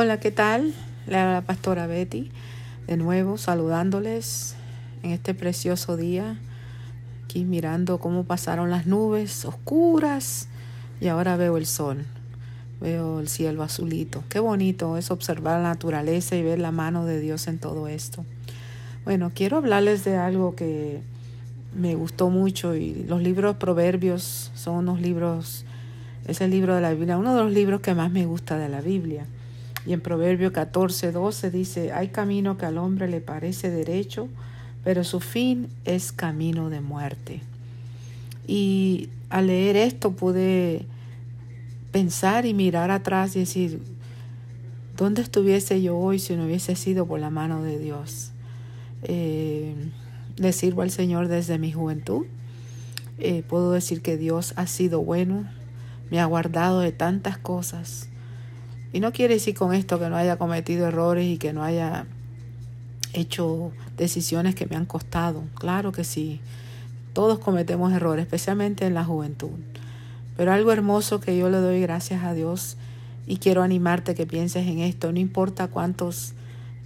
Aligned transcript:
Hola, 0.00 0.20
¿qué 0.20 0.30
tal? 0.30 0.74
La 1.08 1.42
pastora 1.44 1.88
Betty, 1.88 2.30
de 2.86 2.96
nuevo 2.96 3.36
saludándoles 3.36 4.54
en 5.02 5.10
este 5.10 5.34
precioso 5.34 5.96
día, 5.96 6.38
aquí 7.24 7.44
mirando 7.44 7.98
cómo 7.98 8.22
pasaron 8.22 8.70
las 8.70 8.86
nubes 8.86 9.44
oscuras 9.44 10.46
y 11.00 11.08
ahora 11.08 11.36
veo 11.36 11.56
el 11.56 11.66
sol, 11.66 12.04
veo 12.80 13.18
el 13.18 13.26
cielo 13.26 13.64
azulito. 13.64 14.22
Qué 14.28 14.38
bonito 14.38 14.96
es 14.98 15.10
observar 15.10 15.62
la 15.62 15.70
naturaleza 15.70 16.36
y 16.36 16.44
ver 16.44 16.60
la 16.60 16.70
mano 16.70 17.04
de 17.04 17.18
Dios 17.18 17.48
en 17.48 17.58
todo 17.58 17.88
esto. 17.88 18.24
Bueno, 19.04 19.32
quiero 19.34 19.56
hablarles 19.56 20.04
de 20.04 20.16
algo 20.16 20.54
que 20.54 21.00
me 21.74 21.96
gustó 21.96 22.30
mucho 22.30 22.76
y 22.76 23.04
los 23.08 23.20
libros 23.20 23.56
proverbios 23.56 24.52
son 24.54 24.76
unos 24.76 25.00
libros, 25.00 25.64
es 26.28 26.40
el 26.40 26.52
libro 26.52 26.76
de 26.76 26.82
la 26.82 26.92
Biblia, 26.92 27.18
uno 27.18 27.34
de 27.34 27.42
los 27.42 27.52
libros 27.52 27.80
que 27.80 27.94
más 27.94 28.12
me 28.12 28.26
gusta 28.26 28.58
de 28.58 28.68
la 28.68 28.80
Biblia. 28.80 29.26
Y 29.86 29.92
en 29.92 30.00
Proverbio 30.00 30.52
14, 30.52 31.12
12 31.12 31.50
dice, 31.50 31.92
hay 31.92 32.08
camino 32.08 32.58
que 32.58 32.66
al 32.66 32.78
hombre 32.78 33.08
le 33.08 33.20
parece 33.20 33.70
derecho, 33.70 34.28
pero 34.84 35.04
su 35.04 35.20
fin 35.20 35.68
es 35.84 36.12
camino 36.12 36.70
de 36.70 36.80
muerte. 36.80 37.40
Y 38.46 39.08
al 39.30 39.48
leer 39.48 39.76
esto 39.76 40.12
pude 40.12 40.86
pensar 41.92 42.46
y 42.46 42.54
mirar 42.54 42.90
atrás 42.90 43.36
y 43.36 43.40
decir, 43.40 43.80
¿dónde 44.96 45.22
estuviese 45.22 45.82
yo 45.82 45.96
hoy 45.96 46.18
si 46.18 46.34
no 46.34 46.44
hubiese 46.44 46.76
sido 46.76 47.06
por 47.06 47.20
la 47.20 47.30
mano 47.30 47.62
de 47.62 47.78
Dios? 47.78 48.32
Eh, 49.02 49.74
le 50.36 50.52
sirvo 50.52 50.82
al 50.82 50.90
Señor 50.90 51.28
desde 51.28 51.58
mi 51.58 51.72
juventud. 51.72 52.26
Eh, 53.18 53.42
puedo 53.48 53.72
decir 53.72 54.00
que 54.00 54.16
Dios 54.16 54.54
ha 54.56 54.66
sido 54.66 55.00
bueno, 55.00 55.44
me 56.10 56.20
ha 56.20 56.24
guardado 56.24 56.80
de 56.80 56.92
tantas 56.92 57.36
cosas. 57.36 58.08
Y 58.92 59.00
no 59.00 59.12
quiere 59.12 59.34
decir 59.34 59.54
con 59.54 59.74
esto 59.74 59.98
que 59.98 60.08
no 60.08 60.16
haya 60.16 60.36
cometido 60.36 60.86
errores 60.86 61.26
y 61.26 61.38
que 61.38 61.52
no 61.52 61.62
haya 61.62 62.06
hecho 63.12 63.72
decisiones 63.96 64.54
que 64.54 64.66
me 64.66 64.76
han 64.76 64.86
costado. 64.86 65.44
Claro 65.54 65.92
que 65.92 66.04
sí. 66.04 66.40
Todos 67.12 67.38
cometemos 67.38 67.92
errores, 67.92 68.24
especialmente 68.24 68.86
en 68.86 68.94
la 68.94 69.04
juventud. 69.04 69.50
Pero 70.36 70.52
algo 70.52 70.72
hermoso 70.72 71.20
que 71.20 71.36
yo 71.36 71.50
le 71.50 71.58
doy 71.58 71.80
gracias 71.80 72.22
a 72.24 72.32
Dios 72.32 72.76
y 73.26 73.38
quiero 73.38 73.62
animarte 73.62 74.14
que 74.14 74.26
pienses 74.26 74.66
en 74.66 74.78
esto. 74.78 75.12
No 75.12 75.18
importa 75.18 75.68
cuántos 75.68 76.32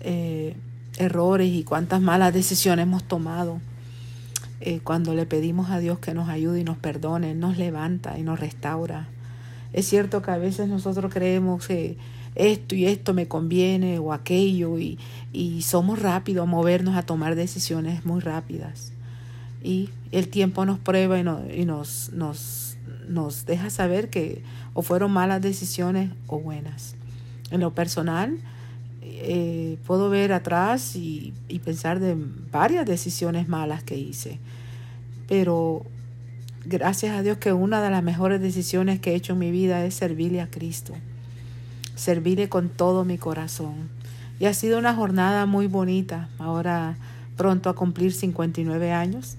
eh, 0.00 0.56
errores 0.98 1.48
y 1.53 1.62
cuántas 1.62 2.00
malas 2.00 2.33
decisiones 2.33 2.84
hemos 2.84 3.05
tomado. 3.05 3.61
Eh, 4.61 4.80
cuando 4.83 5.14
le 5.14 5.27
pedimos 5.27 5.70
a 5.70 5.78
Dios 5.78 5.98
que 5.98 6.14
nos 6.14 6.28
ayude 6.28 6.61
y 6.61 6.64
nos 6.64 6.78
perdone, 6.78 7.34
nos 7.34 7.58
levanta 7.58 8.19
y 8.19 8.23
nos 8.23 8.41
restaura. 8.41 9.08
Es 9.73 9.87
cierto 9.89 10.23
que 10.23 10.31
a 10.31 10.39
veces 10.39 10.69
nosotros 10.69 11.12
creemos 11.12 11.67
que 11.67 11.97
esto 12.34 12.75
y 12.75 12.87
esto 12.87 13.15
me 13.15 13.28
conviene 13.28 13.98
o 13.98 14.12
aquello 14.12 14.79
y, 14.79 14.98
y 15.33 15.62
somos 15.62 16.01
rápidos 16.01 16.45
a 16.45 16.51
movernos 16.51 16.97
a 16.97 17.03
tomar 17.03 17.34
decisiones 17.34 18.05
muy 18.05 18.20
rápidas. 18.20 18.92
Y 19.62 19.91
el 20.11 20.29
tiempo 20.29 20.64
nos 20.64 20.79
prueba 20.79 21.19
y, 21.19 21.61
y 21.61 21.64
nos, 21.64 22.11
nos, 22.12 22.77
nos 23.09 23.47
deja 23.47 23.70
saber 23.70 24.11
que 24.11 24.42
o 24.75 24.83
fueron 24.83 25.12
malas 25.12 25.41
decisiones 25.41 26.11
o 26.27 26.41
buenas. 26.41 26.95
En 27.51 27.61
lo 27.61 27.75
personal, 27.75 28.39
eh, 29.03 29.77
puedo 29.86 30.11
ver 30.11 30.33
atrás 30.33 30.97
y, 30.97 31.34
y, 31.48 31.59
pensar 31.59 32.01
de 32.01 32.17
varias 32.51 32.86
decisiones 32.86 33.47
malas 33.48 33.83
que 33.84 33.97
hice. 33.97 34.39
Pero 35.29 35.84
gracias 36.64 37.16
a 37.16 37.22
Dios 37.22 37.38
que 37.38 37.52
una 37.52 37.82
de 37.82 37.91
las 37.91 38.02
mejores 38.02 38.41
decisiones 38.41 39.00
que 39.00 39.12
he 39.12 39.14
hecho 39.14 39.34
en 39.34 39.38
mi 39.38 39.50
vida 39.50 39.84
es 39.84 39.94
servirle 39.94 40.41
a 40.41 40.50
Cristo. 40.50 40.94
Servirle 41.94 42.48
con 42.48 42.68
todo 42.68 43.05
mi 43.05 43.18
corazón. 43.18 43.91
Y 44.41 44.46
ha 44.46 44.55
sido 44.55 44.78
una 44.78 44.94
jornada 44.94 45.46
muy 45.46 45.66
bonita. 45.66 46.28
Ahora 46.38 46.96
pronto 47.36 47.70
a 47.70 47.74
cumplir 47.74 48.12
59 48.12 48.92
años. 48.92 49.36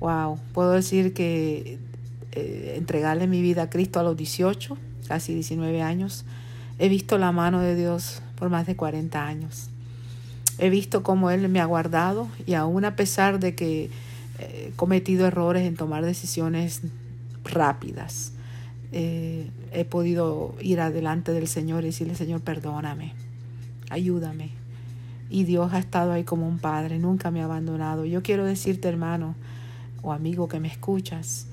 Wow, 0.00 0.38
puedo 0.52 0.72
decir 0.72 1.14
que 1.14 1.78
eh, 2.32 2.74
entregarle 2.76 3.26
mi 3.26 3.40
vida 3.40 3.62
a 3.62 3.70
Cristo 3.70 3.98
a 3.98 4.02
los 4.02 4.16
18, 4.16 4.76
casi 5.08 5.34
19 5.34 5.82
años, 5.82 6.24
he 6.78 6.88
visto 6.88 7.18
la 7.18 7.32
mano 7.32 7.60
de 7.60 7.74
Dios 7.74 8.20
por 8.38 8.50
más 8.50 8.66
de 8.66 8.76
40 8.76 9.26
años. 9.26 9.70
He 10.58 10.70
visto 10.70 11.02
cómo 11.02 11.30
Él 11.30 11.48
me 11.48 11.60
ha 11.60 11.64
guardado 11.64 12.28
y 12.46 12.54
aún 12.54 12.84
a 12.84 12.96
pesar 12.96 13.40
de 13.40 13.54
que 13.54 13.90
he 14.38 14.72
cometido 14.76 15.26
errores 15.26 15.66
en 15.66 15.76
tomar 15.76 16.04
decisiones 16.04 16.82
rápidas, 17.44 18.32
eh, 18.92 19.50
he 19.72 19.84
podido 19.84 20.54
ir 20.60 20.80
adelante 20.80 21.32
del 21.32 21.48
Señor 21.48 21.82
y 21.84 21.86
decirle, 21.88 22.14
Señor, 22.14 22.40
perdóname, 22.40 23.14
ayúdame. 23.90 24.50
Y 25.28 25.44
Dios 25.44 25.72
ha 25.72 25.78
estado 25.78 26.12
ahí 26.12 26.24
como 26.24 26.46
un 26.46 26.58
padre, 26.58 26.98
nunca 26.98 27.30
me 27.30 27.40
ha 27.40 27.44
abandonado. 27.44 28.04
Yo 28.04 28.22
quiero 28.22 28.44
decirte, 28.44 28.88
hermano 28.88 29.34
o 30.02 30.12
amigo 30.12 30.46
que 30.48 30.60
me 30.60 30.68
escuchas, 30.68 31.46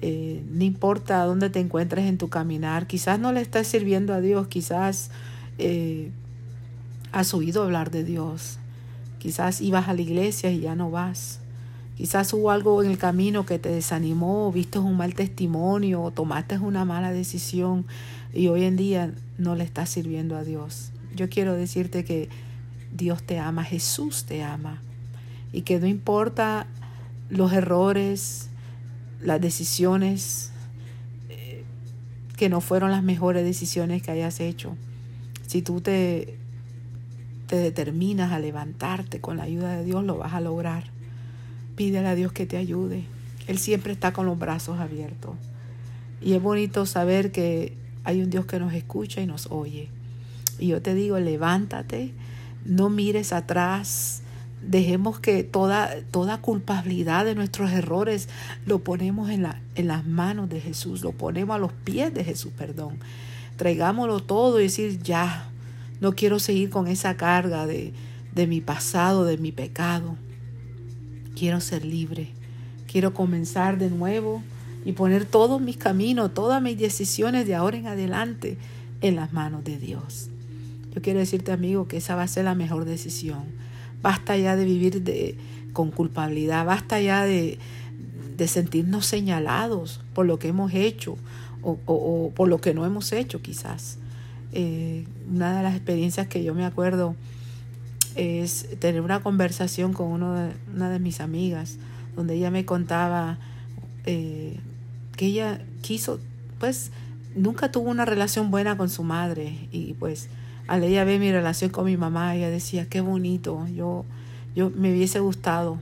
eh, 0.00 0.44
no 0.48 0.62
importa 0.62 1.24
dónde 1.24 1.50
te 1.50 1.58
encuentres 1.58 2.06
en 2.06 2.18
tu 2.18 2.28
caminar, 2.28 2.86
quizás 2.86 3.18
no 3.18 3.32
le 3.32 3.40
estás 3.40 3.66
sirviendo 3.66 4.14
a 4.14 4.20
Dios, 4.20 4.46
quizás 4.46 5.10
eh, 5.58 6.10
has 7.12 7.34
oído 7.34 7.62
hablar 7.62 7.90
de 7.90 8.04
Dios. 8.04 8.58
Quizás 9.18 9.60
ibas 9.60 9.88
a 9.88 9.94
la 9.94 10.02
iglesia 10.02 10.50
y 10.50 10.60
ya 10.60 10.74
no 10.74 10.90
vas. 10.90 11.40
Quizás 11.96 12.32
hubo 12.34 12.50
algo 12.50 12.82
en 12.82 12.90
el 12.90 12.98
camino 12.98 13.46
que 13.46 13.58
te 13.58 13.70
desanimó, 13.70 14.52
viste 14.52 14.78
un 14.78 14.96
mal 14.96 15.14
testimonio, 15.14 16.02
o 16.02 16.10
tomaste 16.10 16.58
una 16.58 16.84
mala 16.84 17.10
decisión 17.10 17.86
y 18.34 18.48
hoy 18.48 18.64
en 18.64 18.76
día 18.76 19.12
no 19.38 19.54
le 19.54 19.64
estás 19.64 19.88
sirviendo 19.90 20.36
a 20.36 20.44
Dios. 20.44 20.90
Yo 21.14 21.30
quiero 21.30 21.54
decirte 21.54 22.04
que 22.04 22.28
Dios 22.92 23.22
te 23.22 23.38
ama, 23.38 23.64
Jesús 23.64 24.24
te 24.24 24.42
ama 24.42 24.82
y 25.52 25.62
que 25.62 25.80
no 25.80 25.86
importa 25.86 26.66
los 27.30 27.52
errores, 27.52 28.50
las 29.22 29.40
decisiones 29.40 30.52
eh, 31.30 31.64
que 32.36 32.50
no 32.50 32.60
fueron 32.60 32.90
las 32.90 33.02
mejores 33.02 33.42
decisiones 33.42 34.02
que 34.02 34.10
hayas 34.10 34.40
hecho. 34.40 34.76
Si 35.46 35.62
tú 35.62 35.80
te 35.80 36.36
te 37.46 37.56
determinas 37.56 38.32
a 38.32 38.38
levantarte 38.38 39.20
con 39.20 39.36
la 39.36 39.44
ayuda 39.44 39.76
de 39.76 39.84
Dios, 39.84 40.04
lo 40.04 40.18
vas 40.18 40.34
a 40.34 40.40
lograr. 40.40 40.84
Pídele 41.76 42.08
a 42.08 42.14
Dios 42.14 42.32
que 42.32 42.46
te 42.46 42.56
ayude. 42.56 43.04
Él 43.46 43.58
siempre 43.58 43.92
está 43.92 44.12
con 44.12 44.26
los 44.26 44.38
brazos 44.38 44.78
abiertos. 44.80 45.36
Y 46.20 46.32
es 46.32 46.42
bonito 46.42 46.86
saber 46.86 47.30
que 47.30 47.74
hay 48.04 48.22
un 48.22 48.30
Dios 48.30 48.46
que 48.46 48.58
nos 48.58 48.72
escucha 48.72 49.20
y 49.20 49.26
nos 49.26 49.46
oye. 49.50 49.88
Y 50.58 50.68
yo 50.68 50.80
te 50.80 50.94
digo, 50.94 51.18
levántate, 51.18 52.12
no 52.64 52.88
mires 52.88 53.32
atrás, 53.32 54.22
dejemos 54.66 55.20
que 55.20 55.44
toda, 55.44 55.90
toda 56.10 56.40
culpabilidad 56.40 57.24
de 57.24 57.34
nuestros 57.34 57.70
errores 57.70 58.28
lo 58.64 58.80
ponemos 58.80 59.30
en, 59.30 59.42
la, 59.42 59.60
en 59.74 59.88
las 59.88 60.06
manos 60.06 60.48
de 60.48 60.60
Jesús, 60.60 61.02
lo 61.02 61.12
ponemos 61.12 61.54
a 61.54 61.58
los 61.58 61.72
pies 61.72 62.12
de 62.12 62.24
Jesús, 62.24 62.52
perdón. 62.56 62.98
Traigámoslo 63.56 64.20
todo 64.20 64.60
y 64.60 64.64
decir, 64.64 65.00
ya, 65.02 65.50
no 66.00 66.14
quiero 66.14 66.38
seguir 66.38 66.70
con 66.70 66.88
esa 66.88 67.16
carga 67.16 67.66
de, 67.66 67.92
de 68.34 68.46
mi 68.46 68.60
pasado, 68.60 69.24
de 69.24 69.38
mi 69.38 69.52
pecado. 69.52 70.16
Quiero 71.36 71.60
ser 71.60 71.84
libre. 71.84 72.30
Quiero 72.90 73.14
comenzar 73.14 73.78
de 73.78 73.90
nuevo 73.90 74.42
y 74.84 74.92
poner 74.92 75.24
todos 75.24 75.60
mis 75.60 75.76
caminos, 75.76 76.32
todas 76.34 76.62
mis 76.62 76.78
decisiones 76.78 77.46
de 77.46 77.54
ahora 77.54 77.76
en 77.76 77.86
adelante 77.86 78.56
en 79.02 79.16
las 79.16 79.32
manos 79.32 79.62
de 79.62 79.78
Dios. 79.78 80.30
Yo 80.94 81.02
quiero 81.02 81.18
decirte, 81.18 81.52
amigo, 81.52 81.88
que 81.88 81.98
esa 81.98 82.14
va 82.14 82.22
a 82.22 82.28
ser 82.28 82.44
la 82.44 82.54
mejor 82.54 82.86
decisión. 82.86 83.44
Basta 84.00 84.36
ya 84.36 84.56
de 84.56 84.64
vivir 84.64 85.02
de, 85.02 85.36
con 85.72 85.90
culpabilidad, 85.90 86.64
basta 86.64 87.00
ya 87.00 87.24
de, 87.24 87.58
de 88.36 88.48
sentirnos 88.48 89.04
señalados 89.04 90.00
por 90.14 90.24
lo 90.24 90.38
que 90.38 90.48
hemos 90.48 90.72
hecho 90.72 91.18
o, 91.62 91.78
o 91.84 92.32
por 92.34 92.48
lo 92.48 92.60
que 92.60 92.72
no 92.72 92.86
hemos 92.86 93.12
hecho 93.12 93.42
quizás. 93.42 93.98
Eh, 94.52 95.04
una 95.30 95.56
de 95.56 95.62
las 95.62 95.74
experiencias 95.74 96.28
que 96.28 96.42
yo 96.42 96.54
me 96.54 96.64
acuerdo 96.64 97.14
es 98.16 98.68
tener 98.78 99.00
una 99.00 99.20
conversación 99.20 99.92
con 99.92 100.08
uno 100.08 100.34
de, 100.34 100.52
una 100.74 100.90
de 100.90 100.98
mis 100.98 101.20
amigas, 101.20 101.78
donde 102.16 102.34
ella 102.34 102.50
me 102.50 102.64
contaba 102.64 103.38
eh, 104.04 104.58
que 105.16 105.26
ella 105.26 105.60
quiso, 105.82 106.18
pues 106.58 106.90
nunca 107.34 107.70
tuvo 107.70 107.90
una 107.90 108.04
relación 108.04 108.50
buena 108.50 108.76
con 108.76 108.88
su 108.88 109.04
madre 109.04 109.68
y 109.70 109.94
pues 109.94 110.28
al 110.66 110.82
ella 110.82 111.04
ver 111.04 111.20
mi 111.20 111.30
relación 111.30 111.70
con 111.70 111.84
mi 111.84 111.96
mamá, 111.96 112.34
ella 112.34 112.50
decía, 112.50 112.88
qué 112.88 113.00
bonito, 113.00 113.66
yo, 113.68 114.04
yo 114.54 114.70
me 114.70 114.90
hubiese 114.92 115.20
gustado 115.20 115.78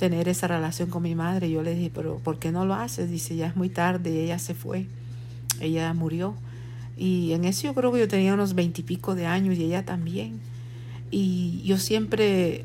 tener 0.00 0.28
esa 0.28 0.46
relación 0.46 0.88
con 0.88 1.02
mi 1.02 1.14
madre. 1.14 1.50
Yo 1.50 1.62
le 1.62 1.74
dije, 1.74 1.90
pero 1.94 2.16
¿por 2.18 2.38
qué 2.38 2.52
no 2.52 2.64
lo 2.64 2.74
haces? 2.74 3.10
Dice, 3.10 3.36
ya 3.36 3.48
es 3.48 3.56
muy 3.56 3.68
tarde 3.68 4.10
y 4.10 4.18
ella 4.18 4.38
se 4.38 4.54
fue, 4.54 4.86
ella 5.60 5.92
murió. 5.92 6.34
Y 6.96 7.32
en 7.32 7.44
eso 7.44 7.64
yo 7.64 7.74
creo 7.74 7.92
que 7.92 8.00
yo 8.00 8.08
tenía 8.08 8.32
unos 8.32 8.54
veintipico 8.54 9.14
de 9.14 9.26
años 9.26 9.58
y 9.58 9.64
ella 9.64 9.84
también. 9.84 10.40
Y 11.10 11.62
yo 11.64 11.78
siempre 11.78 12.64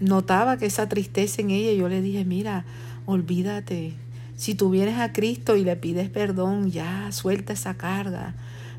notaba 0.00 0.56
que 0.56 0.66
esa 0.66 0.88
tristeza 0.88 1.40
en 1.42 1.50
ella, 1.50 1.72
yo 1.72 1.88
le 1.88 2.02
dije, 2.02 2.24
mira, 2.24 2.64
olvídate. 3.06 3.94
Si 4.36 4.54
tú 4.54 4.70
vienes 4.70 4.98
a 4.98 5.12
Cristo 5.12 5.56
y 5.56 5.64
le 5.64 5.76
pides 5.76 6.10
perdón, 6.10 6.70
ya 6.70 7.10
suelta 7.12 7.52
esa 7.52 7.74
carga. 7.74 8.34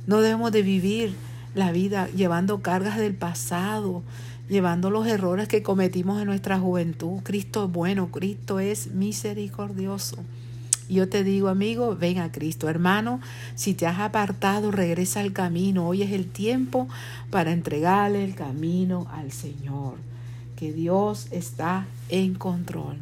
No 0.06 0.22
debemos 0.22 0.52
de 0.52 0.62
vivir 0.62 1.14
la 1.56 1.72
vida 1.72 2.10
llevando 2.16 2.62
cargas 2.62 2.98
del 2.98 3.16
pasado, 3.16 4.04
llevando 4.50 4.90
los 4.90 5.08
errores 5.08 5.48
que 5.48 5.64
cometimos 5.64 6.20
en 6.20 6.28
nuestra 6.28 6.60
juventud. 6.60 7.22
Cristo 7.24 7.66
es 7.66 7.72
bueno, 7.72 8.12
Cristo 8.12 8.60
es 8.60 8.88
misericordioso. 8.92 10.18
Yo 10.88 11.10
te 11.10 11.24
digo, 11.24 11.48
amigo, 11.48 11.96
ven 11.96 12.20
a 12.20 12.32
Cristo. 12.32 12.70
Hermano, 12.70 13.20
si 13.56 13.74
te 13.74 13.88
has 13.88 14.00
apartado, 14.00 14.72
regresa 14.72 15.22
al 15.22 15.34
camino. 15.34 15.88
Hoy 15.88 16.04
es 16.04 16.12
el 16.12 16.28
tiempo 16.28 16.88
para 17.32 17.52
entregarle 17.52 18.24
el 18.24 18.36
camino 18.36 19.08
al 19.12 19.32
Señor. 19.32 19.96
Que 20.56 20.72
Dios 20.72 21.28
está 21.32 21.88
en 22.10 22.36
control. 22.36 22.98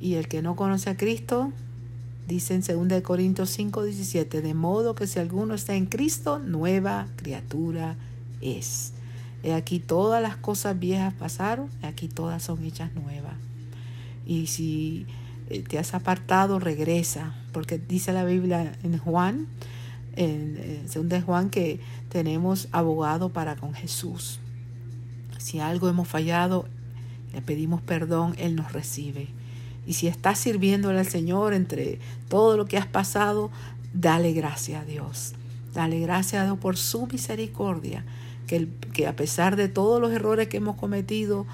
Y 0.00 0.14
el 0.14 0.26
que 0.28 0.42
no 0.42 0.56
conoce 0.56 0.90
a 0.90 0.96
Cristo, 0.96 1.52
dice 2.26 2.54
en 2.54 2.88
2 2.88 3.02
Corintios 3.02 3.50
5, 3.50 3.84
17, 3.84 4.42
de 4.42 4.54
modo 4.54 4.94
que 4.94 5.06
si 5.06 5.20
alguno 5.20 5.54
está 5.54 5.74
en 5.74 5.86
Cristo, 5.86 6.38
nueva 6.38 7.06
criatura 7.16 7.96
es. 8.40 8.92
He 9.42 9.54
aquí 9.54 9.78
todas 9.78 10.20
las 10.20 10.36
cosas 10.36 10.78
viejas 10.78 11.14
pasaron, 11.14 11.68
aquí 11.82 12.08
todas 12.08 12.42
son 12.42 12.64
hechas 12.64 12.92
nuevas. 12.94 13.34
Y 14.26 14.48
si 14.48 15.06
te 15.68 15.78
has 15.78 15.94
apartado, 15.94 16.58
regresa, 16.58 17.34
porque 17.52 17.78
dice 17.78 18.12
la 18.12 18.24
Biblia 18.24 18.72
en 18.82 18.98
Juan, 18.98 19.46
en, 20.16 20.86
en 20.92 21.08
de 21.08 21.20
Juan, 21.20 21.50
que 21.50 21.80
tenemos 22.08 22.68
abogado 22.72 23.28
para 23.28 23.56
con 23.56 23.74
Jesús. 23.74 24.40
Si 25.38 25.60
algo 25.60 25.88
hemos 25.88 26.08
fallado, 26.08 26.66
le 27.32 27.42
pedimos 27.42 27.80
perdón, 27.80 28.34
Él 28.38 28.56
nos 28.56 28.72
recibe. 28.72 29.28
Y 29.86 29.94
si 29.94 30.08
estás 30.08 30.38
sirviéndole 30.38 30.98
al 30.98 31.06
Señor 31.06 31.54
entre 31.54 32.00
todo 32.28 32.56
lo 32.56 32.66
que 32.66 32.78
has 32.78 32.86
pasado, 32.86 33.50
dale 33.94 34.32
gracias 34.32 34.82
a 34.82 34.84
Dios. 34.84 35.34
Dale 35.72 36.00
gracias 36.00 36.42
a 36.42 36.44
Dios 36.46 36.58
por 36.58 36.76
su 36.76 37.06
misericordia, 37.06 38.04
que, 38.46 38.68
que 38.92 39.06
a 39.06 39.14
pesar 39.14 39.54
de 39.54 39.68
todos 39.68 40.00
los 40.00 40.10
errores 40.10 40.48
que 40.48 40.56
hemos 40.56 40.76
cometido, 40.76 41.46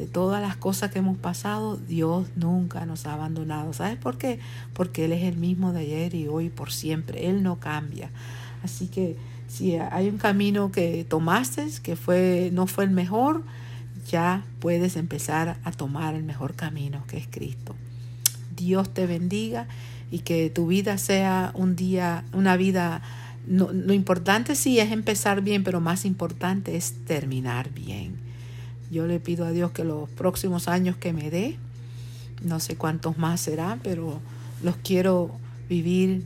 de 0.00 0.06
todas 0.06 0.40
las 0.40 0.56
cosas 0.56 0.90
que 0.90 0.98
hemos 0.98 1.18
pasado, 1.18 1.76
Dios 1.76 2.28
nunca 2.34 2.86
nos 2.86 3.06
ha 3.06 3.12
abandonado. 3.12 3.74
¿Sabes 3.74 3.98
por 3.98 4.16
qué? 4.16 4.38
Porque 4.72 5.04
Él 5.04 5.12
es 5.12 5.24
el 5.24 5.36
mismo 5.36 5.74
de 5.74 5.80
ayer 5.80 6.14
y 6.14 6.26
hoy 6.26 6.48
por 6.48 6.72
siempre. 6.72 7.28
Él 7.28 7.42
no 7.42 7.60
cambia. 7.60 8.10
Así 8.64 8.86
que 8.88 9.18
si 9.46 9.76
hay 9.76 10.08
un 10.08 10.16
camino 10.16 10.72
que 10.72 11.04
tomaste 11.04 11.66
que 11.82 11.96
fue, 11.96 12.48
no 12.54 12.66
fue 12.66 12.84
el 12.84 12.90
mejor, 12.90 13.44
ya 14.10 14.42
puedes 14.58 14.96
empezar 14.96 15.58
a 15.64 15.70
tomar 15.70 16.14
el 16.14 16.22
mejor 16.22 16.54
camino, 16.54 17.04
que 17.06 17.18
es 17.18 17.26
Cristo. 17.30 17.76
Dios 18.56 18.94
te 18.94 19.06
bendiga 19.06 19.68
y 20.10 20.20
que 20.20 20.48
tu 20.48 20.66
vida 20.66 20.96
sea 20.96 21.52
un 21.54 21.76
día, 21.76 22.24
una 22.32 22.56
vida, 22.56 23.02
no, 23.46 23.70
lo 23.70 23.92
importante 23.92 24.54
sí 24.54 24.78
es 24.78 24.92
empezar 24.92 25.42
bien, 25.42 25.62
pero 25.62 25.82
más 25.82 26.06
importante 26.06 26.76
es 26.76 26.94
terminar 27.04 27.70
bien. 27.70 28.29
Yo 28.90 29.06
le 29.06 29.20
pido 29.20 29.46
a 29.46 29.52
Dios 29.52 29.70
que 29.70 29.84
los 29.84 30.08
próximos 30.10 30.66
años 30.66 30.96
que 30.96 31.12
me 31.12 31.30
dé, 31.30 31.56
no 32.42 32.58
sé 32.58 32.76
cuántos 32.76 33.18
más 33.18 33.40
serán, 33.40 33.80
pero 33.82 34.20
los 34.62 34.76
quiero 34.76 35.30
vivir 35.68 36.24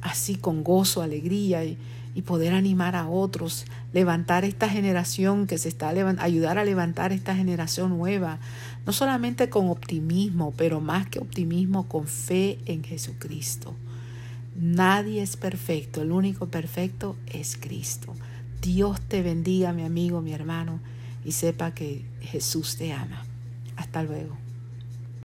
así 0.00 0.34
con 0.34 0.64
gozo, 0.64 1.02
alegría 1.02 1.64
y, 1.64 1.78
poder 2.26 2.52
animar 2.52 2.96
a 2.96 3.06
otros, 3.08 3.64
levantar 3.92 4.44
esta 4.44 4.68
generación 4.68 5.46
que 5.46 5.56
se 5.56 5.68
está 5.68 5.90
ayudar 6.18 6.58
a 6.58 6.64
levantar 6.64 7.12
esta 7.12 7.36
generación 7.36 7.96
nueva, 7.96 8.40
no 8.84 8.92
solamente 8.92 9.48
con 9.48 9.68
optimismo, 9.68 10.52
pero 10.56 10.80
más 10.80 11.06
que 11.06 11.20
optimismo, 11.20 11.86
con 11.86 12.08
fe 12.08 12.58
en 12.66 12.82
Jesucristo. 12.82 13.72
Nadie 14.56 15.22
es 15.22 15.36
perfecto, 15.36 16.02
el 16.02 16.10
único 16.10 16.46
perfecto 16.46 17.14
es 17.28 17.56
Cristo. 17.56 18.16
Dios 18.62 19.00
te 19.00 19.22
bendiga, 19.22 19.72
mi 19.72 19.84
amigo, 19.84 20.20
mi 20.20 20.32
hermano 20.32 20.80
y 21.28 21.32
sepa 21.32 21.74
que 21.74 22.06
Jesús 22.22 22.78
te 22.78 22.90
ama. 22.90 23.22
Hasta 23.76 24.02
luego. 24.02 24.34